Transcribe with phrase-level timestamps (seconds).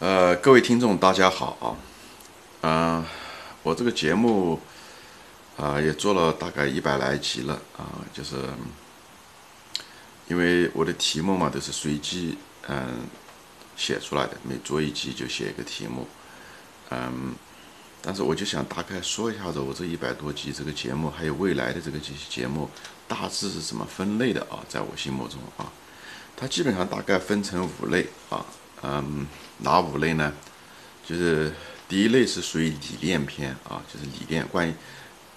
[0.00, 1.76] 呃，各位听众，大家好啊，
[2.62, 3.04] 嗯，
[3.62, 4.60] 我这个节目
[5.56, 8.34] 啊也做了大概一百来集了啊，就是
[10.26, 12.36] 因为我的题目嘛都是随机
[12.66, 13.06] 嗯
[13.76, 16.08] 写出来的，每做一集就写一个题目，
[16.90, 17.32] 嗯，
[18.02, 22.68] 但是我就想大概说一下子我这一百多集这个节目，还有未来的这个这些节目
[23.06, 25.70] 大致是怎么分类的啊，在我心目中啊，
[26.36, 28.44] 它基本上大概分成五类啊。
[28.84, 29.26] 嗯，
[29.58, 30.32] 哪五类呢？
[31.06, 31.52] 就是
[31.88, 34.74] 第一类是属于理念篇啊，就是理念关于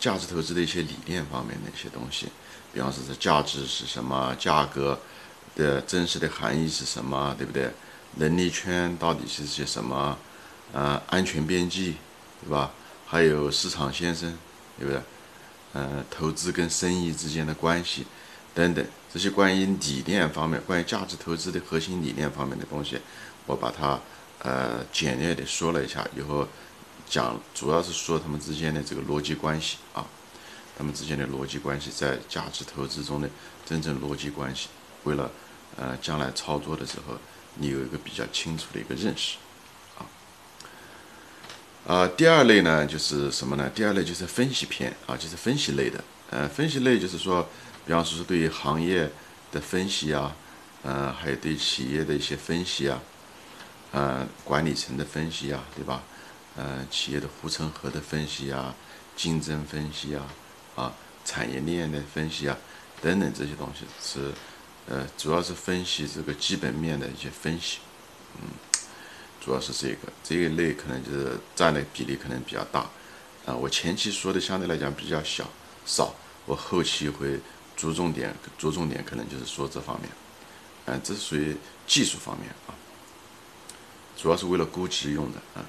[0.00, 2.26] 价值投资的一些理念方面的一些东西，
[2.72, 4.98] 比方说这价值是什么，价格
[5.54, 7.70] 的真实的含义是什么，对不对？
[8.16, 10.18] 能力圈到底是些什么？
[10.72, 11.94] 呃，安全边际，
[12.42, 12.70] 对吧？
[13.06, 14.36] 还有市场先生，
[14.78, 15.00] 对不对？
[15.74, 18.06] 呃，投资跟生意之间的关系
[18.58, 22.98] 等等，这些关于理念方面，关于价值投资的核心理念方面的东西。
[23.46, 24.00] 我把它
[24.40, 26.44] 呃简略的说了一下，以后
[27.08, 30.04] 讲主要是说他们之间的这个逻辑关系啊，
[30.76, 33.30] 他们之间的逻辑关系在价值投资中的
[33.64, 34.66] 真正逻辑关系，
[35.04, 35.30] 为了
[35.76, 37.16] 呃将来操作的时候
[37.54, 39.36] 你有一个比较清楚的一个认识
[39.96, 40.02] 啊。
[41.86, 43.70] 啊，第二类呢就是什么呢？
[43.72, 46.02] 第二类就是分析篇啊，就是分析类的。
[46.30, 47.48] 呃，分析类就是说，
[47.88, 49.10] 比方说是对于行业
[49.50, 50.36] 的分析啊，
[50.82, 53.00] 呃，还有对企业的一些分析啊。
[53.92, 56.02] 呃，管理层的分析啊，对吧？
[56.54, 58.74] 呃，企业的护城河的分析啊，
[59.16, 60.26] 竞争分析啊，
[60.76, 60.92] 啊，
[61.24, 62.54] 产业链的分析啊，
[63.00, 64.32] 等等这些东西是，
[64.86, 67.78] 呃，主要是分析这个基本面的一些分析，
[68.34, 68.50] 嗯，
[69.40, 72.80] 主要是这个这一类可能就是占的比例可能比较大，
[73.46, 75.48] 啊，我前期说的相对来讲比较小
[75.86, 77.40] 少，我后期会
[77.78, 80.10] 着重点着重点可能就是说这方面，
[80.86, 82.74] 嗯，这是属于技术方面啊。
[84.16, 85.64] 主要是为了估值用的啊，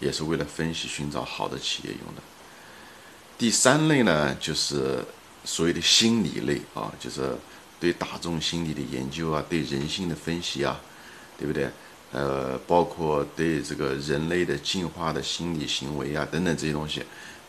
[0.00, 2.22] 也是为了分析寻找好的企业用的。
[3.36, 5.04] 第三类呢，就是
[5.44, 7.36] 所谓的心理类啊，就是
[7.78, 10.80] 对大众心理的研究啊，对人性的分析啊，
[11.36, 11.70] 对不对？
[12.10, 17.02] 呃，包括对这个人类的进化的心理行为啊等等这些东西，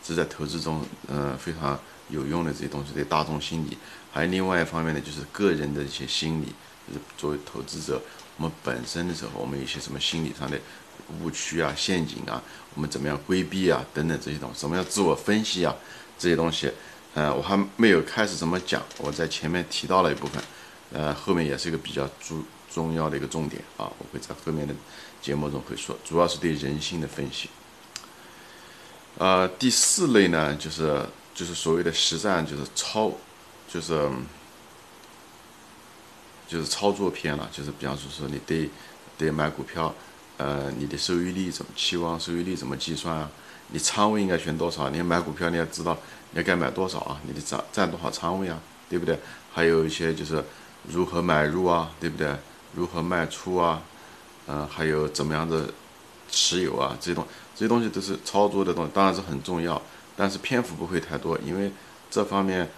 [0.04, 1.78] 是在投资中嗯非常
[2.08, 2.92] 有用的这些东西。
[2.92, 3.76] 对大众心理，
[4.12, 6.46] 还有另外一方面呢，就是个人的一些心理，
[6.88, 8.00] 就是作为投资者。
[8.36, 10.58] 我们本身的时候，我们有些什么心理上的
[11.20, 12.42] 误区啊、陷阱啊，
[12.74, 13.84] 我们怎么样规避啊？
[13.92, 15.76] 等等这些东西，什么叫自我分析啊？
[16.18, 16.72] 这些东西，
[17.12, 20.42] 呃，我还没有开始怎么讲，我在前面提到了一部分，
[20.92, 24.74] 呃，后面也是一个比较重重要的一个重点啊，我会在后面的
[25.20, 27.50] 节目中会说，主要是对人性的分析。
[29.20, 31.04] 呃，第四类呢，就是
[31.34, 33.12] 就是所谓的实战，就是操，
[33.68, 34.08] 就是。
[36.48, 38.68] 就是操作篇了，就是比方说说你对
[39.16, 39.94] 对买股票，
[40.36, 43.30] 呃，你的收益率怎么期望收益率怎么计算啊？
[43.68, 44.90] 你仓位应该选多少？
[44.90, 45.96] 你买股票你要知道
[46.32, 47.20] 你要该买多少啊？
[47.24, 48.58] 你的占占多少仓位啊？
[48.88, 49.16] 对不对？
[49.52, 50.44] 还有一些就是
[50.88, 51.92] 如何买入啊？
[52.00, 52.34] 对不对？
[52.74, 53.80] 如何卖出啊？
[54.48, 55.72] 嗯，还有怎么样的
[56.30, 56.96] 持有啊？
[57.00, 59.80] 这些东这些东西都是操作的东西，当然是很重要，
[60.16, 61.70] 但是篇幅不会太多，因为
[62.10, 62.68] 这方面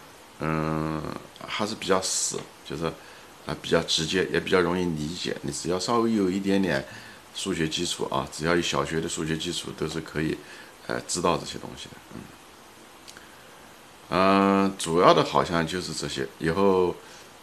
[0.40, 1.02] 嗯
[1.46, 2.92] 还是比较死，就是。
[3.44, 5.36] 啊，比较直接，也比较容易理解。
[5.42, 6.86] 你只要稍微有一点点
[7.34, 10.38] 数学基础啊，只要有小学的数学基础，都是可以，
[10.86, 11.96] 呃，知道这些东西的。
[12.14, 12.20] 嗯，
[14.10, 16.24] 嗯，主要的好像就是这些。
[16.38, 16.94] 以后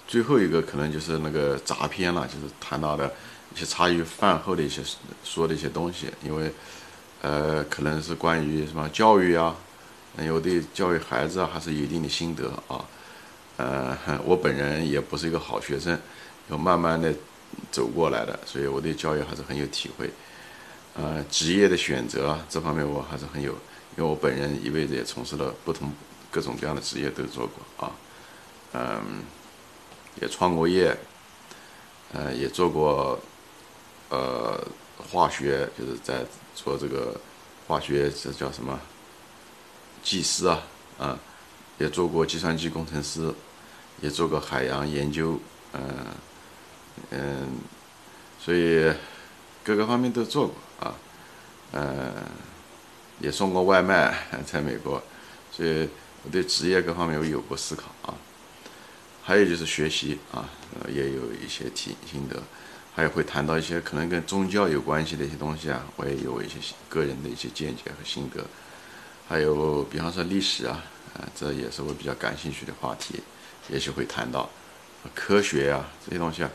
[0.08, 3.14] 最后一个可能就是那个杂篇了，就是谈到的
[3.56, 4.82] 一些茶余饭后的一些
[5.24, 6.08] 说的一些东西。
[6.24, 6.52] 因为，
[7.22, 9.56] 呃，可能是关于什么教育啊，
[10.18, 12.86] 有对教育孩子啊，还是有一定的心得啊。
[13.58, 16.00] 呃， 我本人也不是一个好学生，
[16.50, 17.14] 要慢慢的
[17.72, 20.10] 走过来的，所以我对教育还是很有体会。
[20.96, 23.52] 呃，职业的选择这方面我还是很有，
[23.98, 25.92] 因为我本人一辈子也从事了不同
[26.32, 27.92] 各种各样的职业都做过啊，
[28.74, 29.24] 嗯，
[30.22, 30.98] 也创过业，
[32.14, 33.20] 呃，也做过
[34.10, 34.60] 呃
[34.98, 37.20] 化学，就是在做这个
[37.68, 38.80] 化学这叫什么
[40.04, 40.62] 技师啊，
[40.98, 41.20] 啊，
[41.78, 43.34] 也做过计算机工程师。
[44.02, 45.38] 也做过海洋研究，
[45.74, 45.82] 嗯
[47.10, 47.50] 嗯，
[48.40, 48.90] 所以
[49.62, 50.96] 各个方面都做过啊，
[51.74, 52.14] 嗯，
[53.20, 54.18] 也送过外卖
[54.48, 55.04] 在美国，
[55.52, 55.90] 所以
[56.24, 58.16] 我对职业各方面我有过思考啊。
[59.22, 60.48] 还有就是学习啊，
[60.88, 62.42] 也有一些体心得，
[63.00, 66.56] 还有会谈到一些可能跟宗教有关系的一些东西啊，我也有一些
[66.90, 68.46] 个人的一些见解和心得。
[69.26, 73.22] 还有比方说历史啊，啊，这也是我比较感兴趣的话题。
[73.70, 74.50] 也许会谈到
[75.16, 76.52] 科学啊这些东西啊，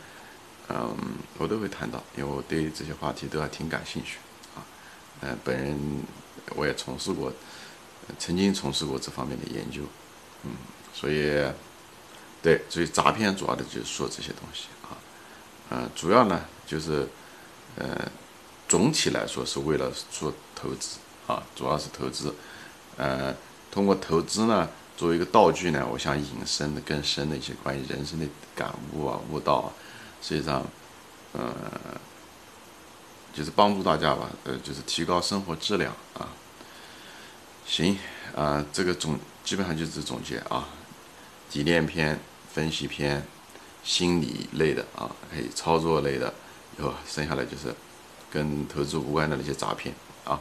[0.69, 0.95] 嗯，
[1.39, 4.19] 我都会谈到，因为我对这些话题都还挺感兴趣
[4.55, 4.61] 啊。
[5.23, 5.75] 嗯，本人
[6.57, 7.33] 我也从事过，
[8.19, 9.81] 曾经从事过这方面的研究，
[10.43, 10.51] 嗯，
[10.93, 11.43] 所以
[12.43, 14.93] 对，所以诈骗主要的就是说这些东西啊，
[15.71, 17.09] 嗯，主要呢就是，
[17.77, 18.11] 呃，
[18.69, 22.35] 总体来说是为了做投资啊，主要是投资，
[22.97, 23.35] 呃，
[23.71, 24.69] 通过投资呢。
[24.97, 28.25] 作为一个道具呢，我想引申的更深的一些关于人生的
[28.55, 29.73] 感悟啊、悟道啊，
[30.23, 30.65] 实际上，
[31.33, 31.53] 呃，
[33.33, 36.29] 就是帮助大家吧，呃，就是提高生活质量啊。
[37.67, 37.99] 行
[38.37, 40.69] 啊，这个总基本上就是总结啊，
[41.51, 42.17] 提炼篇、
[42.53, 43.27] 分析篇、
[43.85, 46.33] 心理类的啊，还有操作类的，
[46.79, 47.73] 以后剩下来就是
[48.31, 49.95] 跟投资无关的那些诈骗
[50.25, 50.41] 啊。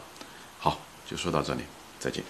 [0.57, 1.63] 好，就说到这里，
[2.00, 2.24] 再见。